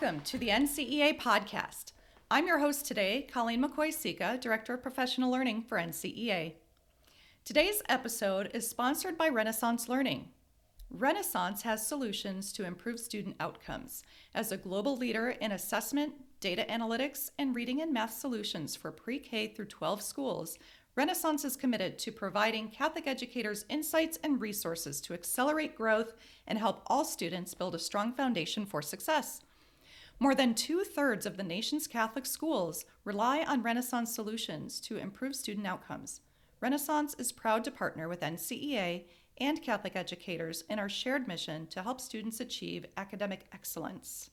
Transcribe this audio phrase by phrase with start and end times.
[0.00, 1.92] Welcome to the NCEA podcast.
[2.30, 6.54] I'm your host today, Colleen McCoy Sika, Director of Professional Learning for NCEA.
[7.44, 10.28] Today's episode is sponsored by Renaissance Learning.
[10.88, 14.02] Renaissance has solutions to improve student outcomes.
[14.34, 19.18] As a global leader in assessment, data analytics, and reading and math solutions for pre
[19.18, 20.56] K through 12 schools,
[20.96, 26.14] Renaissance is committed to providing Catholic educators insights and resources to accelerate growth
[26.46, 29.42] and help all students build a strong foundation for success.
[30.22, 35.34] More than two thirds of the nation's Catholic schools rely on Renaissance solutions to improve
[35.34, 36.20] student outcomes.
[36.60, 39.04] Renaissance is proud to partner with NCEA
[39.38, 44.28] and Catholic educators in our shared mission to help students achieve academic excellence.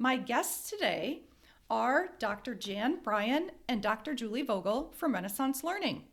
[0.00, 1.22] My guests today
[1.70, 2.56] are Dr.
[2.56, 4.14] Jan Bryan and Dr.
[4.14, 6.06] Julie Vogel from Renaissance Learning.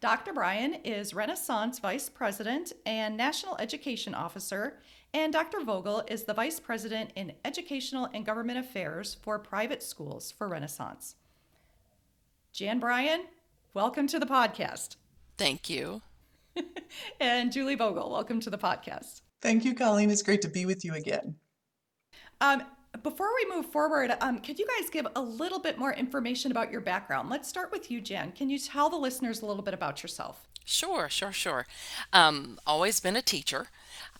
[0.00, 0.32] Dr.
[0.32, 4.80] Bryan is Renaissance Vice President and National Education Officer,
[5.14, 5.60] and Dr.
[5.64, 11.16] Vogel is the Vice President in Educational and Government Affairs for private schools for Renaissance.
[12.52, 13.22] Jan Bryan,
[13.74, 14.96] welcome to the podcast.
[15.36, 16.02] Thank you.
[17.20, 19.22] and Julie Vogel, welcome to the podcast.
[19.40, 20.10] Thank you, Colleen.
[20.10, 21.36] It's great to be with you again.
[22.40, 22.62] Um,
[23.02, 26.72] before we move forward, um, could you guys give a little bit more information about
[26.72, 27.30] your background?
[27.30, 28.32] Let's start with you, Jan.
[28.32, 30.48] Can you tell the listeners a little bit about yourself?
[30.64, 31.66] Sure, sure, sure.
[32.12, 33.68] Um, always been a teacher.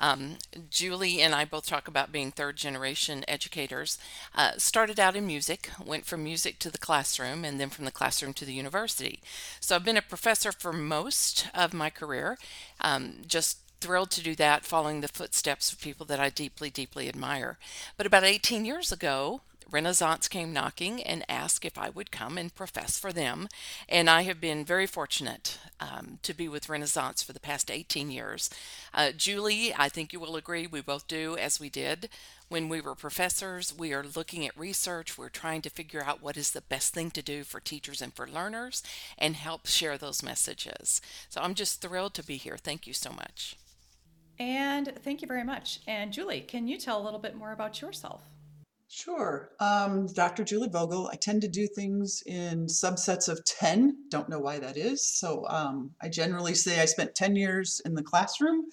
[0.00, 0.36] Um,
[0.70, 3.98] Julie and I both talk about being third generation educators.
[4.34, 7.90] Uh, started out in music, went from music to the classroom, and then from the
[7.90, 9.20] classroom to the university.
[9.60, 12.38] So I've been a professor for most of my career.
[12.80, 17.08] Um, just thrilled to do that, following the footsteps of people that I deeply, deeply
[17.08, 17.58] admire.
[17.96, 22.54] But about 18 years ago, Renaissance came knocking and asked if I would come and
[22.54, 23.48] profess for them.
[23.88, 28.10] And I have been very fortunate um, to be with Renaissance for the past 18
[28.10, 28.48] years.
[28.94, 32.08] Uh, Julie, I think you will agree, we both do, as we did
[32.48, 33.74] when we were professors.
[33.76, 37.10] We are looking at research, we're trying to figure out what is the best thing
[37.12, 38.82] to do for teachers and for learners
[39.18, 41.00] and help share those messages.
[41.28, 42.56] So I'm just thrilled to be here.
[42.56, 43.56] Thank you so much.
[44.38, 45.80] And thank you very much.
[45.86, 48.22] And Julie, can you tell a little bit more about yourself?
[48.90, 49.50] Sure.
[49.60, 50.44] Um, Dr.
[50.44, 51.10] Julie Vogel.
[51.12, 54.04] I tend to do things in subsets of 10.
[54.08, 55.04] Don't know why that is.
[55.04, 58.64] So um, I generally say I spent 10 years in the classroom,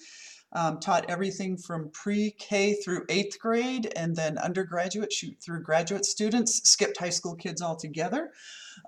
[0.52, 5.12] um, taught everything from pre K through eighth grade, and then undergraduate,
[5.42, 8.30] through graduate students, skipped high school kids altogether.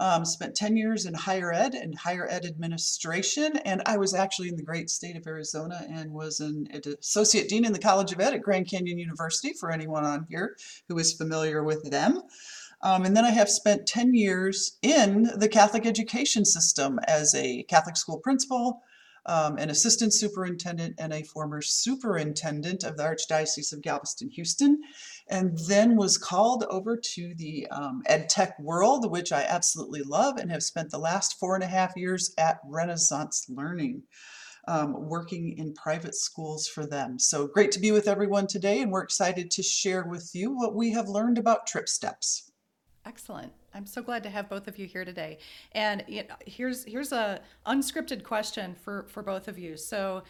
[0.01, 4.49] Um, spent 10 years in higher ed and higher ed administration, and I was actually
[4.49, 6.69] in the great state of Arizona and was an
[7.01, 10.57] associate dean in the College of Ed at Grand Canyon University for anyone on here
[10.89, 12.23] who is familiar with them.
[12.83, 17.65] Um, and then I have spent 10 years in the Catholic education system as a
[17.65, 18.83] Catholic school principal,
[19.29, 24.81] um, an assistant superintendent, and a former superintendent of the Archdiocese of Galveston Houston
[25.29, 30.39] and then was called over to the um, ed tech world, which I absolutely love
[30.39, 34.03] and have spent the last four and a half years at Renaissance Learning.
[34.67, 37.19] Um, working in private schools for them.
[37.19, 40.75] So great to be with everyone today, and we're excited to share with you what
[40.75, 42.48] we have learned about trip steps.
[43.09, 43.51] Excellent.
[43.73, 45.39] I'm so glad to have both of you here today.
[45.73, 49.79] And you know, here's here's a unscripted question for for both of you.
[49.79, 50.25] So,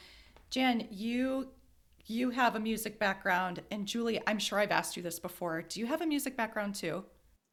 [0.50, 1.48] Jan, you
[2.06, 5.62] you have a music background, and Julie, I'm sure I've asked you this before.
[5.62, 7.04] Do you have a music background too?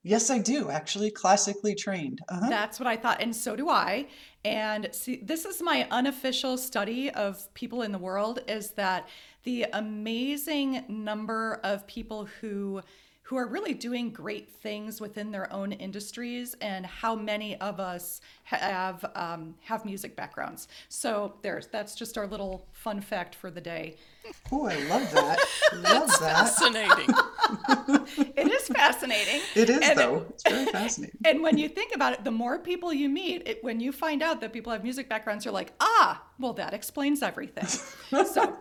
[0.03, 0.69] Yes, I do.
[0.69, 2.19] Actually, classically trained.
[2.29, 2.47] Uh-huh.
[2.47, 4.07] That's what I thought, and so do I.
[4.45, 9.09] And see, this is my unofficial study of people in the world: is that
[9.41, 12.81] the amazing number of people who
[13.25, 18.21] who are really doing great things within their own industries and how many of us
[18.43, 20.67] have um, have music backgrounds.
[20.89, 23.95] So there's that's just our little fun fact for the day.
[24.51, 25.39] Oh i love that.
[25.73, 26.49] Love that.
[26.49, 27.13] fascinating.
[28.37, 29.41] It is fascinating.
[29.55, 30.17] It is and though.
[30.17, 31.19] It, it's very fascinating.
[31.25, 34.21] And when you think about it the more people you meet it, when you find
[34.21, 37.65] out that people have music backgrounds you're like ah well that explains everything.
[38.25, 38.57] So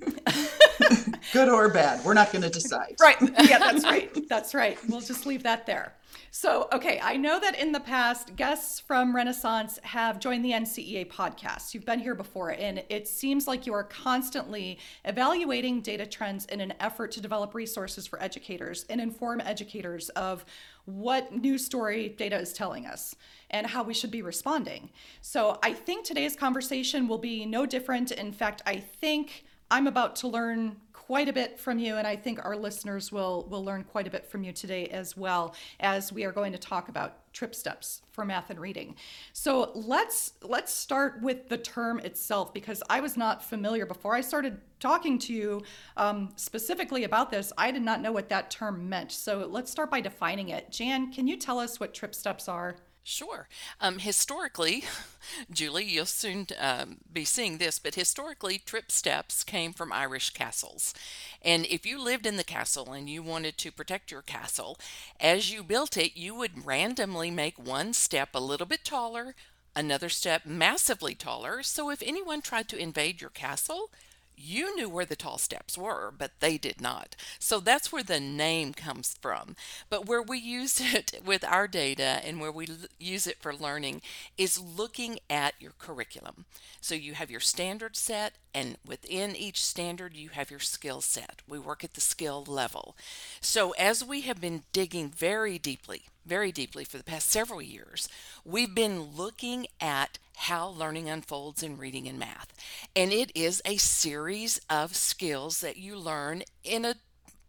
[1.32, 2.04] Good or bad.
[2.04, 2.96] We're not going to decide.
[3.00, 3.16] Right.
[3.20, 4.28] Yeah, that's right.
[4.28, 4.78] That's right.
[4.88, 5.94] We'll just leave that there.
[6.30, 11.10] So, okay, I know that in the past, guests from Renaissance have joined the NCEA
[11.10, 11.74] podcast.
[11.74, 16.60] You've been here before, and it seems like you are constantly evaluating data trends in
[16.60, 20.44] an effort to develop resources for educators and inform educators of
[20.84, 23.14] what news story data is telling us
[23.50, 24.90] and how we should be responding.
[25.20, 28.12] So, I think today's conversation will be no different.
[28.12, 32.16] In fact, I think I'm about to learn quite a bit from you, and I
[32.16, 36.12] think our listeners will will learn quite a bit from you today as well, as
[36.12, 38.94] we are going to talk about trip steps for math and reading.
[39.32, 44.20] So let's let's start with the term itself because I was not familiar before I
[44.20, 45.62] started talking to you
[45.96, 47.52] um, specifically about this.
[47.56, 49.12] I did not know what that term meant.
[49.12, 50.70] So let's start by defining it.
[50.70, 52.76] Jan, can you tell us what trip steps are?
[53.10, 53.48] Sure.
[53.80, 54.84] Um, historically,
[55.50, 60.92] Julie, you'll soon um, be seeing this, but historically, trip steps came from Irish castles.
[61.40, 64.78] And if you lived in the castle and you wanted to protect your castle,
[65.18, 69.34] as you built it, you would randomly make one step a little bit taller,
[69.74, 71.62] another step massively taller.
[71.62, 73.90] So if anyone tried to invade your castle,
[74.38, 77.16] you knew where the tall steps were, but they did not.
[77.38, 79.56] So that's where the name comes from.
[79.90, 82.66] But where we use it with our data and where we
[82.98, 84.02] use it for learning
[84.36, 86.44] is looking at your curriculum.
[86.80, 91.42] So you have your standard set, and within each standard, you have your skill set.
[91.48, 92.96] We work at the skill level.
[93.40, 98.08] So as we have been digging very deeply, very deeply for the past several years,
[98.44, 102.52] we've been looking at how learning unfolds in reading and math.
[102.94, 106.96] And it is a series of skills that you learn in a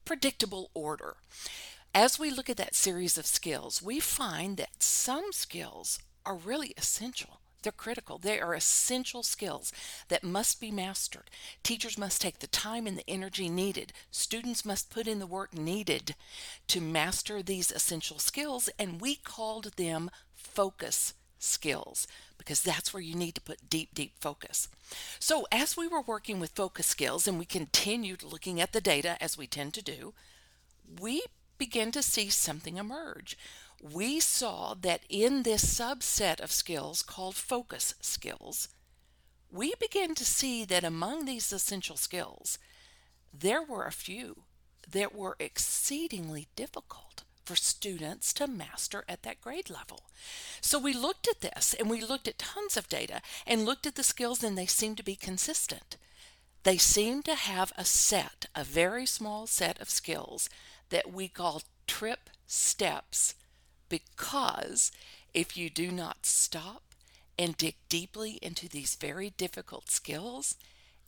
[0.06, 1.18] predictable order.
[1.94, 6.74] As we look at that series of skills, we find that some skills are really
[6.78, 7.42] essential.
[7.62, 8.18] They're critical.
[8.18, 9.74] They are essential skills
[10.08, 11.30] that must be mastered.
[11.62, 13.92] Teachers must take the time and the energy needed.
[14.12, 16.16] Students must put in the work needed
[16.68, 22.08] to master these essential skills, and we called them focus skills
[22.38, 24.70] because that's where you need to put deep, deep focus.
[25.20, 29.18] So, as we were working with focus skills and we continued looking at the data
[29.22, 30.14] as we tend to do,
[31.00, 31.24] we
[31.58, 33.38] began to see something emerge.
[33.82, 38.68] We saw that in this subset of skills called focus skills,
[39.52, 42.60] we began to see that among these essential skills,
[43.34, 44.44] there were a few
[44.92, 50.02] that were exceedingly difficult for students to master at that grade level.
[50.62, 53.96] So we looked at this and we looked at tons of data and looked at
[53.96, 55.98] the skills, and they seemed to be consistent.
[56.64, 60.50] They seemed to have a set, a very small set of skills
[60.90, 63.36] that we call trip steps
[63.90, 64.92] because
[65.34, 66.84] if you do not stop
[67.38, 70.56] and dig deeply into these very difficult skills,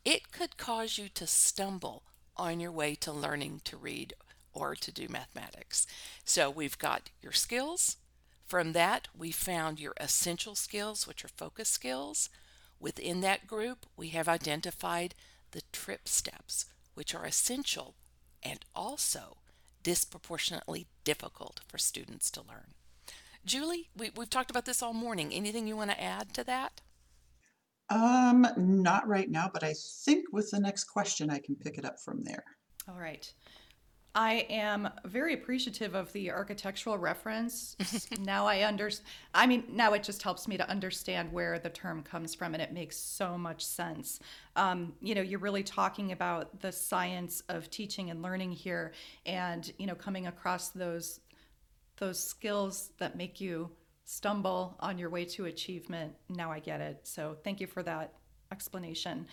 [0.03, 2.03] it could cause you to stumble
[2.37, 4.13] on your way to learning to read
[4.53, 5.85] or to do mathematics.
[6.25, 7.97] So we've got your skills.
[8.45, 12.29] From that, we found your essential skills, which are focus skills.
[12.79, 15.15] Within that group, we have identified
[15.51, 17.95] the trip steps, which are essential
[18.43, 19.37] and also
[19.83, 22.73] disproportionately difficult for students to learn.
[23.45, 25.33] Julie, we, we've talked about this all morning.
[25.33, 26.81] Anything you want to add to that?
[27.89, 29.73] Um, not right now, but I
[30.05, 32.43] think with the next question, I can pick it up from there.
[32.87, 33.31] All right.
[34.13, 37.77] I am very appreciative of the architectural reference.
[38.19, 39.07] now I understand.
[39.33, 42.61] I mean, now it just helps me to understand where the term comes from, and
[42.61, 44.19] it makes so much sense.
[44.55, 48.91] Um, you know, you're really talking about the science of teaching and learning here,
[49.25, 51.21] and you know, coming across those
[51.97, 53.69] those skills that make you
[54.03, 56.13] stumble on your way to achievement.
[56.27, 56.99] Now I get it.
[57.03, 58.13] So thank you for that
[58.51, 59.27] explanation.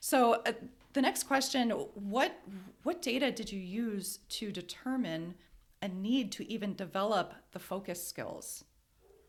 [0.00, 0.52] So uh,
[0.92, 2.38] the next question, what
[2.82, 5.34] what data did you use to determine
[5.80, 8.64] a need to even develop the focus skills?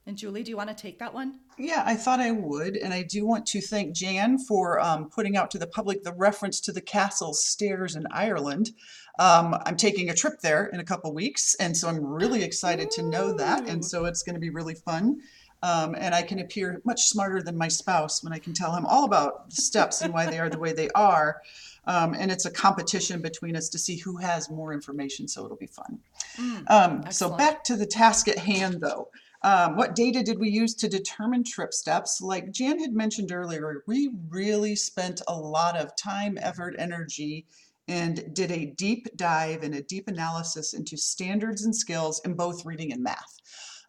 [0.05, 1.39] And Julie, do you want to take that one?
[1.57, 2.75] Yeah, I thought I would.
[2.75, 6.13] And I do want to thank Jan for um, putting out to the public the
[6.13, 8.71] reference to the castle stairs in Ireland.
[9.17, 11.55] Um, I'm taking a trip there in a couple weeks.
[11.55, 13.69] And so I'm really excited to know that.
[13.69, 15.21] And so it's going to be really fun.
[15.63, 18.85] Um, and I can appear much smarter than my spouse when I can tell him
[18.85, 21.41] all about the steps and why they are the way they are.
[21.85, 25.57] Um, and it's a competition between us to see who has more information, so it'll
[25.57, 25.99] be fun.
[26.37, 29.09] Mm, um, so back to the task at hand, though.
[29.41, 32.21] Um, what data did we use to determine trip steps?
[32.21, 37.45] Like Jan had mentioned earlier, we really spent a lot of time, effort, energy,
[37.87, 42.65] and did a deep dive and a deep analysis into standards and skills in both
[42.65, 43.39] reading and math.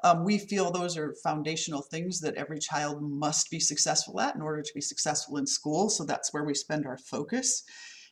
[0.04, 4.42] Um, we feel those are foundational things that every child must be successful at in
[4.42, 5.88] order to be successful in school.
[5.88, 7.64] So that's where we spend our focus.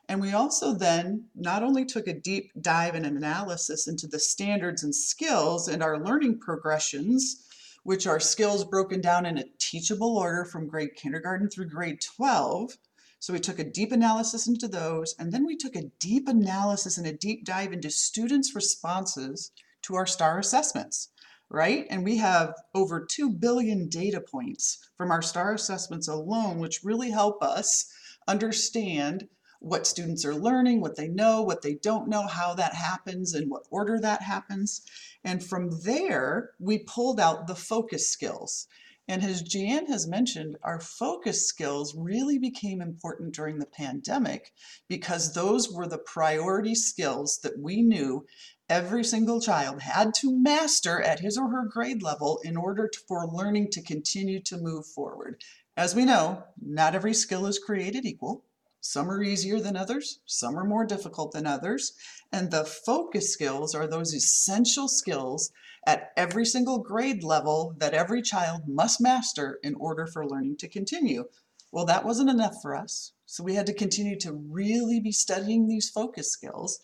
[0.08, 4.82] And we also then not only took a deep dive and analysis into the standards
[4.82, 7.44] and skills and our learning progressions,
[7.82, 12.78] which are skills broken down in a teachable order from grade kindergarten through grade 12.
[13.18, 16.96] So we took a deep analysis into those, and then we took a deep analysis
[16.96, 19.50] and a deep dive into students' responses
[19.82, 21.11] to our STAR assessments
[21.52, 21.86] right?
[21.90, 27.10] And we have over 2 billion data points from our STAR assessments alone, which really
[27.10, 27.92] help us
[28.26, 29.28] understand
[29.60, 33.50] what students are learning, what they know, what they don't know, how that happens, and
[33.50, 34.80] what order that happens.
[35.22, 38.66] And from there, we pulled out the focus skills.
[39.06, 44.52] And as Jan has mentioned, our focus skills really became important during the pandemic
[44.88, 48.24] because those were the priority skills that we knew
[48.72, 52.98] every single child had to master at his or her grade level in order to,
[53.06, 55.44] for learning to continue to move forward.
[55.76, 58.46] As we know, not every skill is created equal.
[58.80, 61.92] Some are easier than others, some are more difficult than others.
[62.32, 65.52] And the focus skills are those essential skills
[65.86, 70.68] at every single grade level that every child must master in order for learning to
[70.68, 71.26] continue.
[71.72, 73.12] Well, that wasn't enough for us.
[73.26, 76.80] So we had to continue to really be studying these focus skills.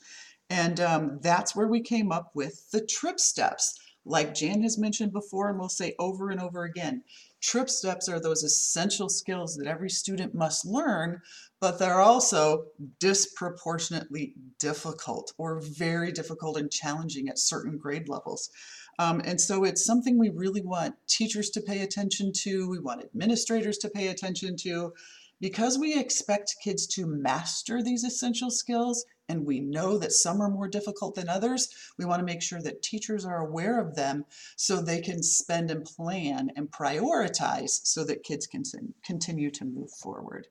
[0.50, 3.78] And um, that's where we came up with the trip steps.
[4.04, 7.02] Like Jan has mentioned before, and we'll say over and over again,
[7.42, 11.20] trip steps are those essential skills that every student must learn,
[11.60, 12.66] but they're also
[12.98, 18.50] disproportionately difficult or very difficult and challenging at certain grade levels.
[18.98, 23.04] Um, and so it's something we really want teachers to pay attention to, we want
[23.04, 24.94] administrators to pay attention to,
[25.40, 30.50] because we expect kids to master these essential skills and we know that some are
[30.50, 31.68] more difficult than others,
[31.98, 34.24] we want to make sure that teachers are aware of them
[34.56, 38.62] so they can spend and plan and prioritize so that kids can
[39.04, 40.48] continue to move forward.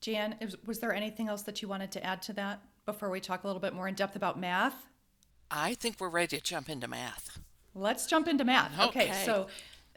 [0.00, 0.36] Jan,
[0.66, 3.46] was there anything else that you wanted to add to that before we talk a
[3.46, 4.86] little bit more in depth about math?
[5.50, 7.38] I think we're ready to jump into math.
[7.74, 8.78] Let's jump into math.
[8.78, 9.10] Okay.
[9.10, 9.46] okay, so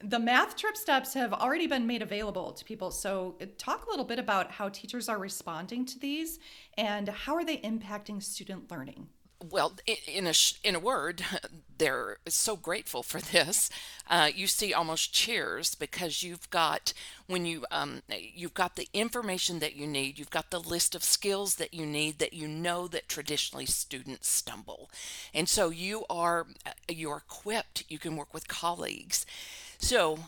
[0.03, 2.91] the math trip steps have already been made available to people.
[2.91, 6.39] So, uh, talk a little bit about how teachers are responding to these
[6.77, 9.07] and how are they impacting student learning?
[9.51, 9.73] well,
[10.07, 11.23] in a in a word,
[11.77, 13.69] they're so grateful for this.
[14.09, 16.93] Uh, you see almost cheers because you've got
[17.27, 20.17] when you um, you've got the information that you need.
[20.17, 24.27] You've got the list of skills that you need that you know that traditionally students
[24.27, 24.89] stumble,
[25.33, 27.83] and so you are uh, you're equipped.
[27.89, 29.25] You can work with colleagues.
[29.77, 30.19] So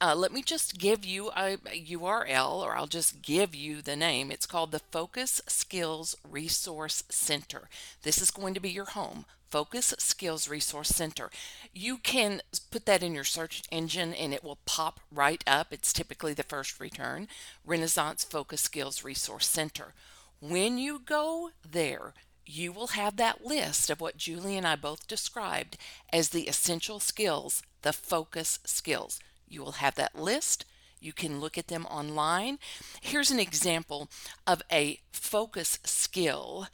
[0.00, 3.96] uh, let me just give you a, a URL, or I'll just give you the
[3.96, 4.30] name.
[4.30, 7.68] It's called the Focus Skills Resource Center.
[8.02, 9.24] This is going to be your home.
[9.50, 11.30] Focus Skills Resource Center.
[11.72, 15.68] You can put that in your search engine and it will pop right up.
[15.72, 17.28] It's typically the first return
[17.64, 19.94] Renaissance Focus Skills Resource Center.
[20.40, 22.12] When you go there,
[22.46, 25.76] you will have that list of what Julie and I both described
[26.12, 29.20] as the essential skills, the focus skills.
[29.48, 30.64] You will have that list.
[31.00, 32.58] You can look at them online.
[33.00, 34.08] Here's an example
[34.46, 36.66] of a focus skill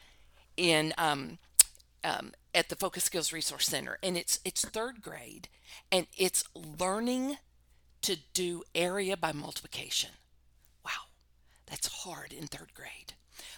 [0.56, 1.38] in um,
[2.02, 5.49] um, at the Focus Skills Resource Center, and it's it's third grade,
[5.90, 7.38] and it's learning
[8.02, 10.11] to do area by multiplication.
[10.84, 11.08] Wow,
[11.66, 13.14] that's hard in third grade.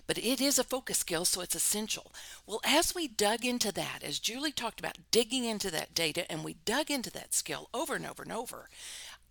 [0.07, 2.12] But it is a focus skill, so it's essential.
[2.47, 6.45] Well, as we dug into that, as Julie talked about digging into that data, and
[6.45, 8.69] we dug into that skill over and over and over,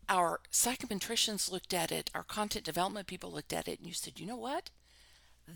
[0.08, 4.20] our psychometricians looked at it, our content development people looked at it, and you said,
[4.20, 4.70] you know what?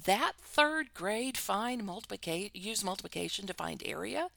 [0.06, 4.30] That third grade find multiplication, use multiplication to find area,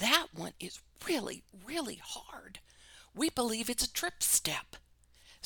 [0.00, 2.58] that one is really, really hard.
[3.14, 4.76] We believe it's a trip step.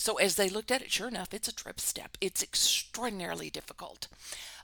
[0.00, 2.16] So as they looked at it, sure enough, it's a trip step.
[2.23, 4.09] It's extraordinarily difficult.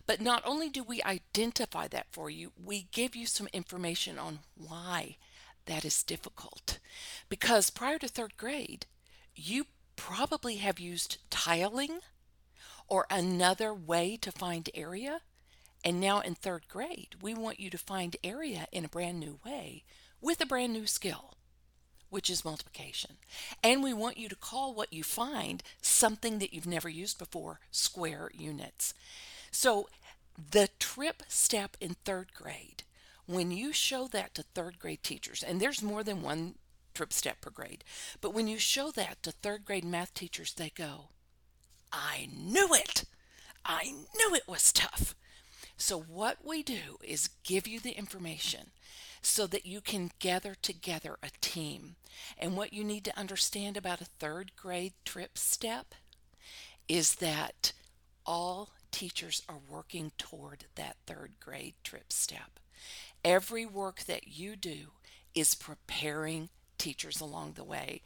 [0.07, 4.39] But not only do we identify that for you, we give you some information on
[4.57, 5.19] why
[5.67, 6.79] that is difficult.
[7.29, 8.87] Because prior to third grade,
[9.35, 11.99] you probably have used tiling
[12.89, 15.21] or another way to find area.
[15.85, 19.39] And now in third grade, we want you to find area in a brand new
[19.45, 19.85] way
[20.23, 21.36] with a brand new skill,
[22.11, 23.17] which is multiplication.
[23.63, 27.61] And we want you to call what you find something that you've never used before
[27.71, 28.95] square units.
[29.51, 29.89] So
[30.51, 32.83] the trip step in third grade,
[33.27, 36.55] when you show that to third grade teachers, and there's more than one
[36.95, 37.85] trip step per grade.
[38.21, 41.09] But when you show that to third grade math teachers, they go,
[41.93, 43.05] I knew it!
[43.65, 45.15] I knew it was tough.
[45.77, 48.71] So, what we do is give you the information
[49.27, 51.97] so that you can gather together a team.
[52.39, 55.95] And what you need to understand about a third grade trip step
[56.89, 57.73] is that
[58.25, 62.61] all teachers are working toward that third grade trip step.
[63.25, 64.93] Every work that you do
[65.35, 68.03] is preparing teachers along the way.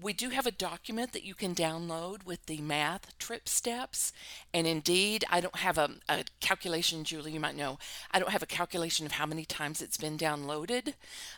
[0.00, 4.12] We do have a document that you can download with the math trip steps.
[4.52, 7.78] And indeed, I don't have a, a, calculation, Julie, you might know.
[8.10, 10.94] I don't have a calculation of how many times it's been downloaded,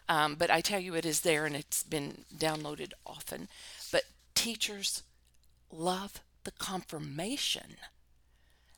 [0.08, 3.48] um, but I tell you it is there and it's been downloaded often.
[3.92, 5.02] But teachers
[5.70, 7.76] love the confirmation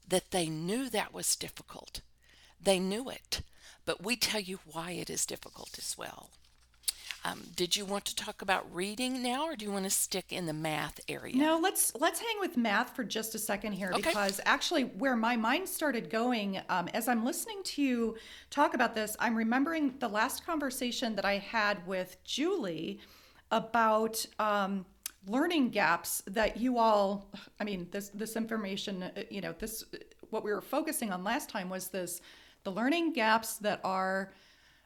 [0.08, 2.00] that they knew that was difficult.
[2.60, 3.42] They knew it,
[3.84, 6.30] but we tell you why it is difficult as well.
[7.26, 10.32] Um, did you want to talk about reading now, or do you want to stick
[10.32, 11.34] in the math area?
[11.36, 14.02] No, let's let's hang with math for just a second here Okay.
[14.02, 18.16] because actually, where my mind started going um, as I'm listening to you
[18.50, 23.00] talk about this, I'm remembering the last conversation that I had with Julie
[23.50, 24.84] about um,
[25.26, 27.30] learning gaps that you all.
[27.58, 29.84] I mean, this this information, uh, you know, this
[30.30, 32.20] what we were focusing on last time was this
[32.62, 34.32] the learning gaps that are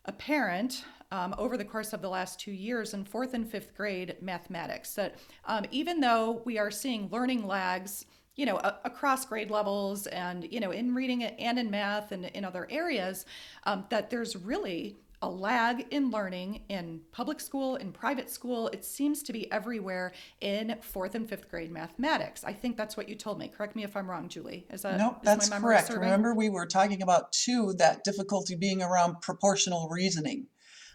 [0.06, 4.16] apparent um, over the course of the last two years in fourth and fifth grade
[4.20, 4.94] mathematics.
[4.94, 10.06] That um, even though we are seeing learning lags, you know, a- across grade levels
[10.06, 13.26] and, you know, in reading and in math and in other areas,
[13.64, 18.68] um, that there's really a lag in learning in public school, in private school.
[18.68, 22.42] It seems to be everywhere in fourth and fifth grade mathematics.
[22.42, 23.48] I think that's what you told me.
[23.48, 24.66] Correct me if I'm wrong, Julie.
[24.70, 25.88] Is that Nope, that's correct.
[25.88, 26.04] serving?
[26.04, 30.46] Remember, we were talking about too, that difficulty being around proportional reasoning,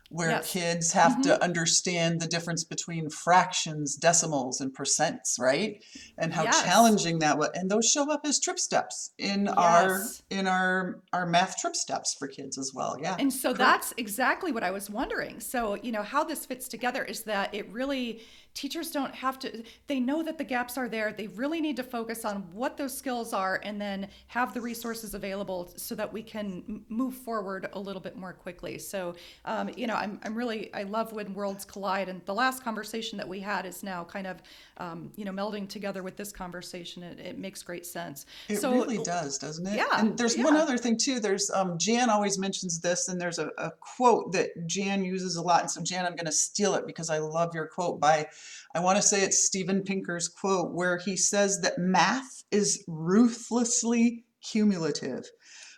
[0.09, 0.51] where Yes.
[0.51, 1.43] kids have to mm-hmm.
[1.43, 5.83] understand the difference between fractions, decimals, and percents, right?
[6.17, 6.61] And how Yes.
[6.63, 7.49] challenging that was.
[7.55, 12.15] And those show up as trip steps in our in our our math trip steps
[12.17, 12.97] for kids as well.
[13.01, 13.15] Yeah.
[13.17, 13.57] And so correct.
[13.59, 15.39] that's exactly what I was wondering.
[15.39, 18.21] So, you know, how this fits together is that it really,
[18.55, 21.13] teachers don't have to, they know that the gaps are there.
[21.13, 25.13] They really need to focus on what those skills are and then have the resources
[25.13, 28.77] available so that we can move forward a little bit more quickly.
[28.79, 32.07] So, um, you know, I'm, I'm really, I love when worlds collide.
[32.07, 34.41] And the last conversation that we had is now kind of,
[34.77, 37.03] um, you know, melding together with this conversation.
[37.03, 38.25] It, it makes great sense.
[38.47, 39.75] It so, really does, doesn't it?
[39.75, 41.19] Yeah, And there's one other thing too.
[41.19, 45.41] There's um, Jan always mentions this, and there's a, a quote that Jan uses a
[45.41, 45.61] lot.
[45.61, 48.27] And so Jan, I'm going to steal it because I love your quote by,
[48.73, 54.25] I want to say it's Steven Pinker's quote, where he says that math is ruthlessly
[54.43, 55.29] cumulative.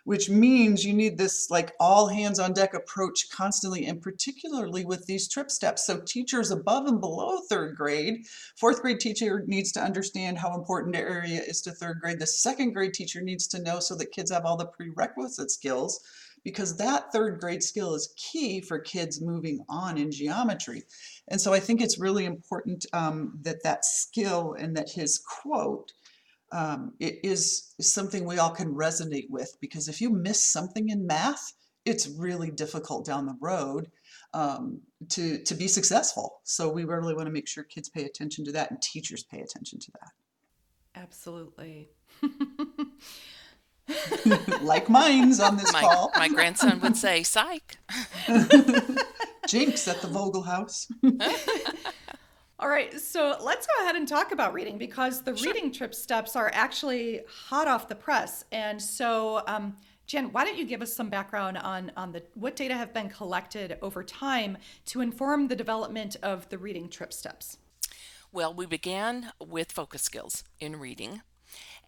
[0.04, 5.04] Which means you need this like all hands on deck approach constantly, and particularly with
[5.04, 5.84] these trip steps.
[5.84, 8.24] So, teachers above and below third grade
[8.56, 12.20] Fourth grade teacher needs to understand how important the area is to third grade.
[12.20, 16.00] The second grade teacher needs to know so that kids have all the prerequisite skills
[16.44, 20.82] because that third grade skill is key for kids moving on in geometry.
[21.28, 25.92] And so I think it's really important um, that that skill and that his quote
[26.50, 31.06] um, it is something we all can resonate with because if you miss something in
[31.06, 31.52] math,
[31.84, 33.90] it's really difficult down the road
[34.34, 36.40] um, to to be successful.
[36.44, 39.40] So we really want to make sure kids pay attention to that and teachers pay
[39.40, 40.10] attention to that.
[40.94, 41.90] absolutely.
[43.88, 44.60] that.
[44.62, 46.12] like mine's on this My, call.
[46.16, 47.78] my grandson would say, psych.
[49.48, 50.88] Jinx at the Vogel house.
[52.60, 56.34] All right, so let's go ahead and talk about reading because the reading trip steps
[56.34, 58.44] are actually hot off the press.
[58.50, 62.56] And so, um, Jen, why don't you give us some background on on the what
[62.56, 67.58] data have been collected over time to inform the development of the reading trip steps?
[68.32, 71.22] Well, we began with focus skills in reading,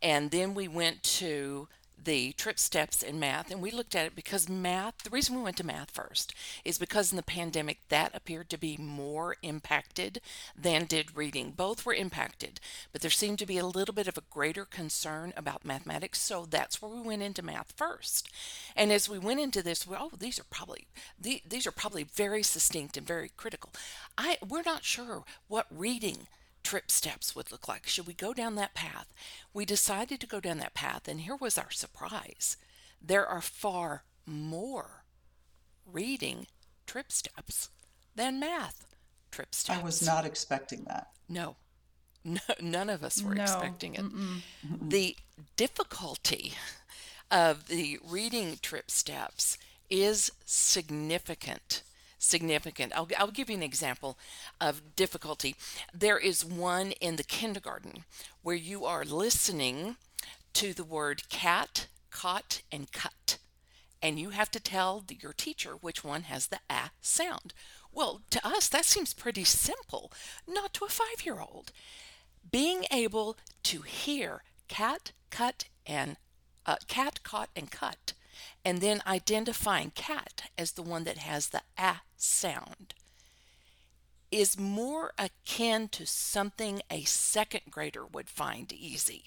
[0.00, 1.68] and then we went to
[2.04, 5.42] the trip steps in math, and we looked at it because math, the reason we
[5.42, 6.34] went to math first
[6.64, 10.20] is because in the pandemic that appeared to be more impacted
[10.56, 11.50] than did reading.
[11.50, 12.60] Both were impacted,
[12.92, 16.46] but there seemed to be a little bit of a greater concern about mathematics, so
[16.48, 18.30] that's where we went into math first.
[18.74, 20.86] And as we went into this, well, oh, these are probably
[21.18, 23.72] the- these are probably very succinct and very critical.
[24.16, 26.28] I we're not sure what reading
[26.70, 27.88] trip steps would look like.
[27.88, 29.12] Should we go down that path?
[29.52, 32.56] We decided to go down that path, and here was our surprise.
[33.02, 35.02] There are far more
[35.84, 36.46] reading
[36.86, 37.70] trip steps
[38.14, 38.86] than math
[39.32, 39.80] trip steps.
[39.80, 41.08] I was not expecting that.
[41.28, 41.56] No.
[42.22, 44.04] No, none of us were No, expecting it.
[44.90, 45.16] The
[45.56, 46.52] difficulty
[47.30, 49.56] of the reading trip steps
[49.88, 51.82] is significant.
[52.22, 52.92] Significant.
[52.94, 54.16] I'll, I'll give you an example
[54.60, 55.56] of difficulty.
[55.92, 58.04] There is one in the kindergarten
[58.42, 59.96] where you are listening
[60.52, 63.38] to the word cat, caught, and cut
[64.02, 67.52] and you have to tell your teacher which one has the a sound.
[67.92, 70.12] Well, to us, that seems pretty simple,
[70.48, 71.72] not to a five year old.
[72.50, 76.16] Being able to hear cat, cut, and
[76.64, 78.12] uh, cat, caught, and cut,
[78.64, 82.94] and then identifying cat as the one that has the a sound
[84.30, 89.24] is more akin to something a second grader would find easy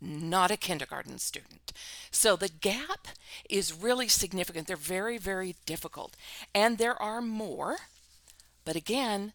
[0.00, 1.72] not a kindergarten student.
[2.10, 3.08] So the gap
[3.48, 4.66] is really significant.
[4.66, 6.16] They're very, very difficult.
[6.54, 7.76] And there are more,
[8.64, 9.32] but again,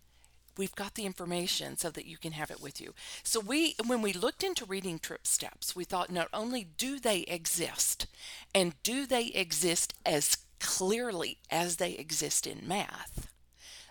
[0.58, 2.94] we've got the information so that you can have it with you.
[3.24, 7.22] So we when we looked into reading trip steps, we thought not only do they
[7.22, 8.08] exist
[8.54, 13.28] and do they exist as clearly as they exist in math,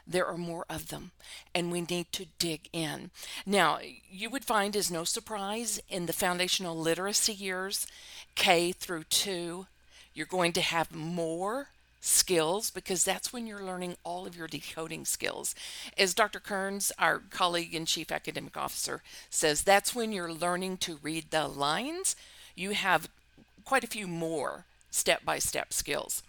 [0.06, 1.12] there are more of them
[1.54, 3.10] and we need to dig in.
[3.46, 3.78] Now,
[4.10, 7.86] you would find is no surprise in the foundational literacy years,
[8.34, 9.66] K through 2,
[10.14, 11.68] you're going to have more
[12.00, 15.54] skills because that's when you're learning all of your decoding skills.
[15.96, 16.40] As Dr.
[16.40, 21.46] Kerns, our colleague and chief academic officer, says, that's when you're learning to read the
[21.46, 22.16] lines.
[22.56, 23.08] You have
[23.64, 26.22] quite a few more step by step skills.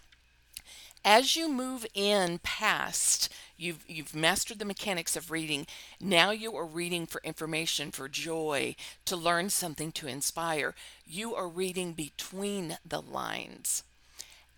[1.04, 5.66] As you move in past, you've you've mastered the mechanics of reading.
[6.00, 10.76] Now you are reading for information, for joy, to learn something to inspire.
[11.04, 13.82] You are reading between the lines.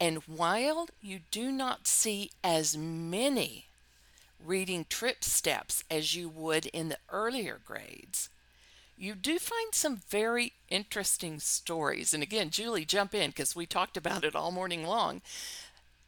[0.01, 3.67] And while you do not see as many
[4.45, 8.29] reading trip steps as you would in the earlier grades,
[8.97, 12.15] you do find some very interesting stories.
[12.15, 15.21] And again, Julie, jump in because we talked about it all morning long.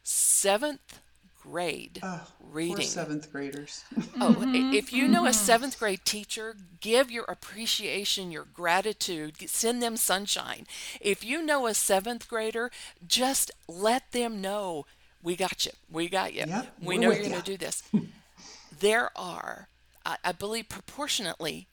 [0.03, 0.99] Seventh
[1.49, 2.75] grade Oh, reading.
[2.75, 3.83] Poor seventh graders.
[4.19, 5.33] Oh, i- mm-hmm, if you know a mm-hmm.
[5.33, 10.65] seventh grade teacher, give your appreciation, your gratitude, send them sunshine.
[10.99, 12.71] If you know a seventh grader,
[13.07, 14.85] just let them know
[15.21, 15.71] we got you.
[15.89, 16.43] We got you.
[16.47, 17.83] Yep, we know you're going to do this.
[18.79, 19.67] there are,
[20.05, 21.67] I, I believe, proportionately,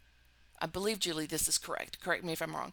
[0.60, 2.00] I believe, Julie, this is correct.
[2.00, 2.72] Correct me if I'm wrong.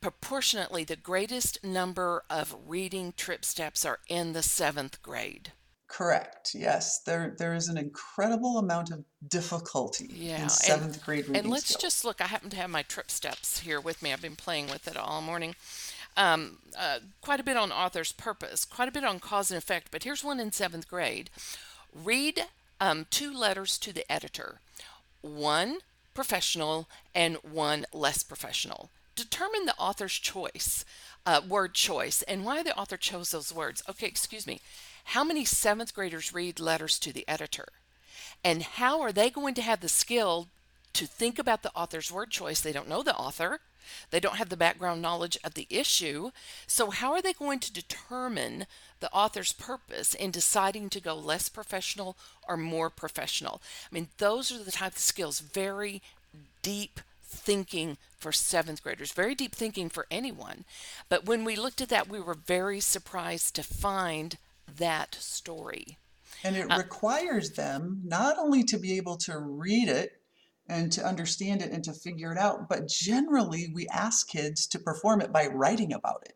[0.00, 5.52] Proportionately, the greatest number of reading trip steps are in the seventh grade.
[5.88, 6.54] Correct.
[6.54, 11.36] Yes, there there is an incredible amount of difficulty Yeah, in and- seventh grade reading
[11.36, 11.82] And let's skills.
[11.82, 12.20] just look.
[12.20, 14.12] I happen to have my trip steps here with me.
[14.12, 15.56] I've been playing with it all morning.
[16.16, 19.90] Um, uh, quite a bit on author's purpose, quite a bit on cause and effect.
[19.90, 21.30] But here's one in seventh grade.
[21.94, 22.46] Read
[22.80, 24.60] um, two letters to the editor,
[25.22, 25.78] one
[26.14, 28.90] professional and one less professional.
[29.16, 30.84] Determine the author's choice,
[31.24, 33.82] uh, word choice, and why the author chose those words.
[33.88, 34.60] Okay, excuse me.
[35.12, 37.68] How many seventh graders read letters to the editor?
[38.44, 40.48] And how are they going to have the skill
[40.92, 42.60] to think about the author's word choice?
[42.60, 43.60] They don't know the author.
[44.10, 46.30] They don't have the background knowledge of the issue.
[46.66, 48.66] So, how are they going to determine
[49.00, 52.14] the author's purpose in deciding to go less professional
[52.46, 53.62] or more professional?
[53.90, 56.02] I mean, those are the type of skills, very
[56.60, 60.66] deep thinking for seventh graders, very deep thinking for anyone.
[61.08, 64.36] But when we looked at that, we were very surprised to find
[64.78, 65.98] that story.
[66.44, 70.12] And it Uh, requires them not only to be able to read it
[70.68, 74.78] and to understand it and to figure it out, but generally we ask kids to
[74.78, 76.34] perform it by writing about it.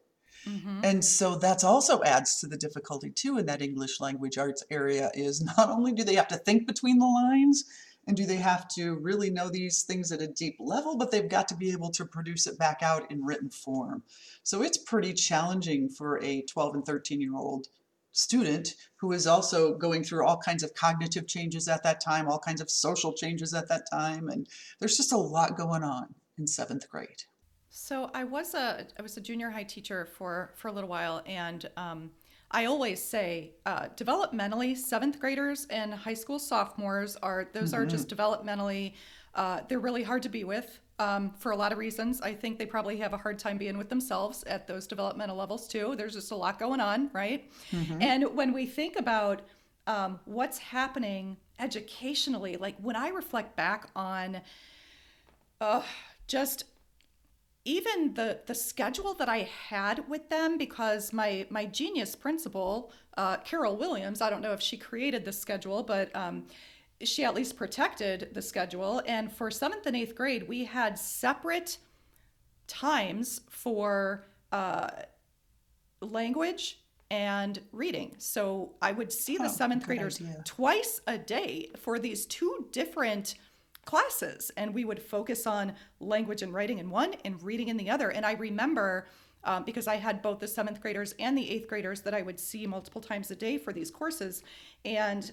[0.85, 5.11] And so that's also adds to the difficulty too in that English language arts area
[5.15, 7.65] is not only do they have to think between the lines
[8.09, 11.29] and do they have to really know these things at a deep level, but they've
[11.29, 14.03] got to be able to produce it back out in written form.
[14.43, 17.69] So it's pretty challenging for a 12 and 13 year old
[18.12, 22.38] student who is also going through all kinds of cognitive changes at that time, all
[22.38, 24.46] kinds of social changes at that time, and
[24.79, 27.25] there's just a lot going on in seventh grade.
[27.70, 31.22] So I was a I was a junior high teacher for for a little while,
[31.27, 32.11] and um,
[32.51, 38.09] I always say uh, developmentally seventh graders and high school sophomores are those are just
[38.09, 38.92] developmentally
[39.35, 42.21] uh, they're really hard to be with um, for a lot of reasons.
[42.21, 45.67] I think they probably have a hard time being with themselves at those developmental levels
[45.69, 45.95] too.
[45.97, 47.51] There's just a lot going on, right?
[48.01, 49.43] And when we think about
[49.87, 54.41] um, what's happening educationally, like when I reflect back on
[55.61, 55.83] uh,
[56.27, 56.65] just
[57.65, 63.37] even the the schedule that I had with them because my my genius principal uh,
[63.39, 66.47] Carol Williams I don't know if she created the schedule but um,
[67.05, 69.03] she at least protected the schedule.
[69.07, 71.79] And for seventh and eighth grade we had separate
[72.67, 74.88] times for uh,
[76.01, 76.79] language
[77.11, 78.15] and reading.
[78.19, 80.43] So I would see the Huh, seventh graders idea.
[80.45, 83.35] twice a day for these two different
[83.85, 84.51] classes.
[84.57, 88.11] And we would focus on language and writing in one and reading in the other.
[88.11, 89.09] And i remember
[89.45, 92.38] um, because i had both the seventh graders and the eighth graders that i would
[92.38, 94.43] see multiple times a day for these courses.
[94.85, 95.33] And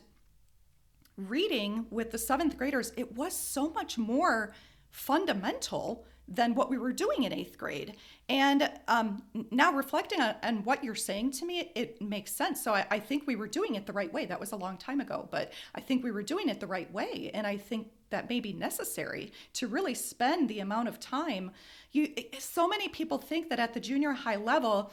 [1.27, 4.53] reading with the seventh graders it was so much more
[4.89, 7.95] fundamental than what we were doing in eighth grade.
[8.27, 12.63] And um, now reflecting on, on what you're saying to me it makes sense.
[12.63, 14.25] So I, I think we were doing it the right way.
[14.25, 16.91] That was a long time ago but i think we were doing it the right
[16.93, 17.31] way.
[17.33, 21.51] And i think that may be necessary to really spend the amount of time.
[21.91, 24.91] You so many people think that at the junior high level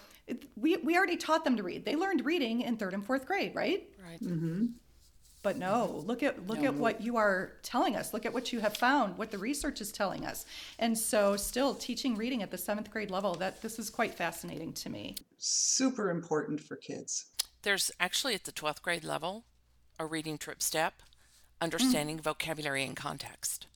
[0.57, 1.85] we, we already taught them to read.
[1.85, 3.89] They learned reading in third and fourth grade right?
[4.03, 4.21] Right.
[5.47, 8.13] But no, look at look at what you are telling us.
[8.13, 10.45] Look at what you have found, what the research is telling us.
[10.81, 14.73] And so still teaching reading at the 7th grade level, that this is quite fascinating
[14.73, 15.15] to me.
[15.39, 17.27] Super important for kids.
[17.63, 19.45] There's actually at the 12th grade level
[20.01, 20.95] a reading trip step,
[21.61, 22.23] understanding mm.
[22.23, 23.69] vocabulary and context.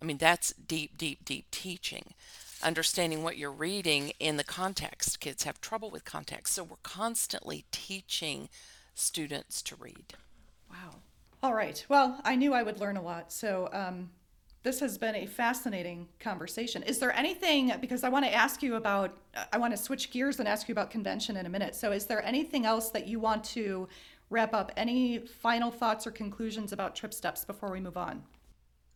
[0.00, 2.14] I mean, that's deep, deep, deep teaching.
[2.62, 5.20] Understanding what you're reading in the context.
[5.20, 6.54] Kids have trouble with context.
[6.54, 8.48] So we're constantly teaching
[8.94, 10.14] students to read.
[10.84, 10.94] Wow.
[11.42, 11.84] All right.
[11.88, 13.32] Well, I knew I would learn a lot.
[13.32, 14.10] So um,
[14.62, 16.82] this has been a fascinating conversation.
[16.82, 19.16] Is there anything, because I want to ask you about,
[19.52, 21.74] I want to switch gears and ask you about convention in a minute.
[21.74, 23.88] So is there anything else that you want to
[24.30, 24.72] wrap up?
[24.76, 28.24] Any final thoughts or conclusions about Trip Steps before we move on?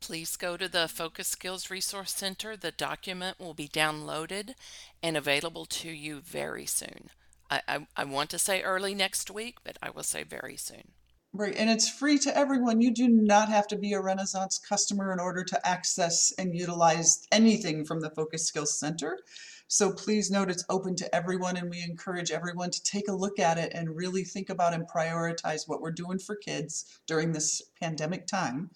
[0.01, 2.57] Please go to the Focus Skills Resource Center.
[2.57, 4.55] The document will be downloaded
[5.01, 7.11] and available to you very soon.
[7.49, 10.89] I, I, I want to say early next week, but I will say very soon.
[11.35, 12.83] Right, and it's free to everyone.
[12.83, 17.27] You do not have to be a Renaissance customer in order to access and utilize
[17.33, 19.19] anything from the Focus Skills Center.
[19.67, 23.39] So please note it's open to everyone, and we encourage everyone to take a look
[23.39, 27.63] at it and really think about and prioritize what we're doing for kids during this
[27.81, 28.71] pandemic time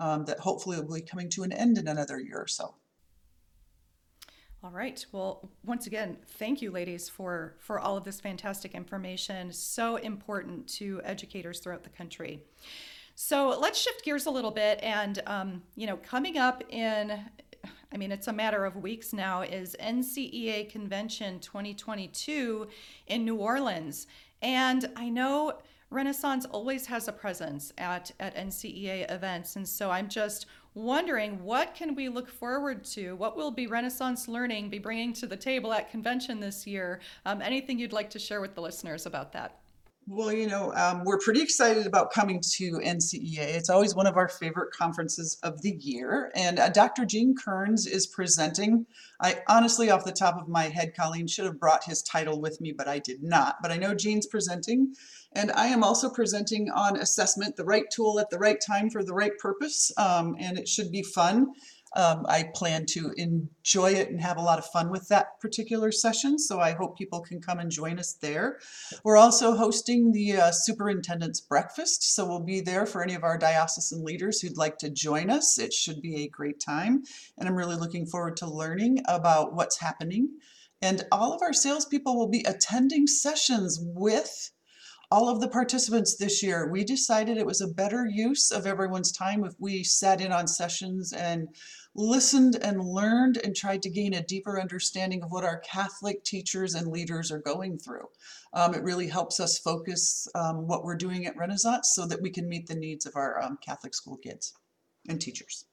[0.00, 2.74] um, that hopefully will be coming to an end in another year or so.
[4.64, 5.06] All right.
[5.12, 9.52] Well, once again, thank you, ladies, for for all of this fantastic information.
[9.52, 12.42] So important to educators throughout the country.
[13.14, 17.20] So let's shift gears a little bit, and um, you know, coming up in,
[17.92, 22.66] I mean, it's a matter of weeks now, is NCEA Convention 2022
[23.06, 24.08] in New Orleans,
[24.42, 25.58] and I know.
[25.90, 29.56] Renaissance always has a presence at, at NCEA events.
[29.56, 30.44] And so I'm just
[30.78, 33.14] wondering what can we look forward to?
[33.16, 37.00] What will be Renaissance Learning be bringing to the table at convention this year?
[37.26, 39.57] Um, anything you'd like to share with the listeners about that?
[40.10, 43.40] Well, you know, um, we're pretty excited about coming to NCEA.
[43.40, 46.32] It's always one of our favorite conferences of the year.
[46.34, 47.04] And uh, Dr.
[47.04, 48.86] Gene Kerns is presenting.
[49.20, 52.58] I honestly, off the top of my head, Colleen should have brought his title with
[52.58, 53.56] me, but I did not.
[53.60, 54.94] But I know Gene's presenting.
[55.34, 59.04] And I am also presenting on assessment, the right tool at the right time for
[59.04, 59.92] the right purpose.
[59.98, 61.52] Um, and it should be fun.
[61.96, 65.90] Um, I plan to enjoy it and have a lot of fun with that particular
[65.90, 68.58] session, so I hope people can come and join us there.
[69.04, 73.38] We're also hosting the uh, Superintendent's Breakfast, so we'll be there for any of our
[73.38, 75.58] diocesan leaders who'd like to join us.
[75.58, 77.02] It should be a great time,
[77.38, 80.28] and I'm really looking forward to learning about what's happening.
[80.80, 84.52] And all of our salespeople will be attending sessions with
[85.10, 89.10] all of the participants this year, we decided it was a better use of everyone's
[89.10, 91.48] time if we sat in on sessions and
[91.94, 96.74] listened and learned and tried to gain a deeper understanding of what our Catholic teachers
[96.74, 98.06] and leaders are going through.
[98.52, 102.30] Um, it really helps us focus um, what we're doing at Renaissance so that we
[102.30, 104.54] can meet the needs of our um, Catholic school kids
[105.08, 105.64] and teachers.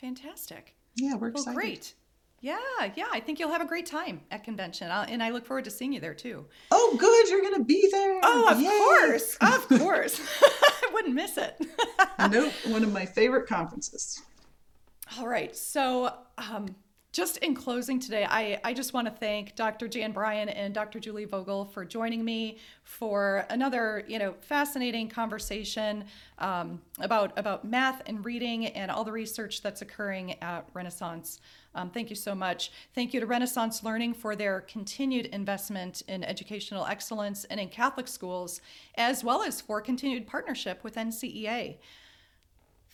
[0.00, 0.76] Fantastic.
[0.94, 1.46] Yeah, we're excited.
[1.46, 1.94] Well, great.
[2.42, 2.58] Yeah,
[2.96, 3.06] yeah.
[3.12, 5.70] I think you'll have a great time at convention, I'll, and I look forward to
[5.70, 6.44] seeing you there too.
[6.72, 7.28] Oh, good!
[7.30, 8.20] You're going to be there.
[8.24, 8.68] Oh, of Yay.
[8.68, 10.20] course, of course.
[10.42, 11.54] I wouldn't miss it.
[12.30, 14.20] nope, one of my favorite conferences.
[15.18, 16.74] All right, so um,
[17.12, 19.86] just in closing today, I, I just want to thank Dr.
[19.86, 20.98] Jan Bryan and Dr.
[20.98, 26.06] Julie Vogel for joining me for another, you know, fascinating conversation
[26.38, 31.40] um, about about math and reading and all the research that's occurring at Renaissance.
[31.74, 32.72] Um, thank you so much.
[32.94, 38.08] Thank you to Renaissance Learning for their continued investment in educational excellence and in Catholic
[38.08, 38.62] schools,
[38.96, 41.76] as well as for continued partnership with NCEA.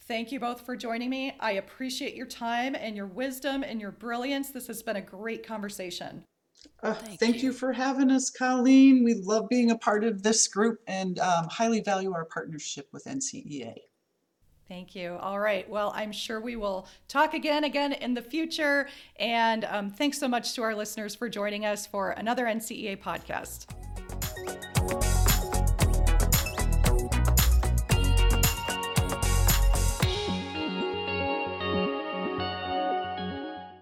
[0.09, 1.37] Thank you both for joining me.
[1.38, 4.49] I appreciate your time and your wisdom and your brilliance.
[4.51, 6.25] This has been a great conversation.
[6.83, 7.51] Uh, thank, thank you.
[7.51, 7.53] you.
[7.53, 9.05] for having us, Colleen.
[9.05, 13.05] We love being a part of this group and um, highly value our partnership with
[13.05, 13.75] NCEA.
[14.66, 15.18] Thank you.
[15.21, 15.68] All right.
[15.68, 18.88] Well, I'm sure we will talk again, again in the future.
[19.16, 23.66] And um, thanks so much to our listeners for joining us for another NCEA podcast.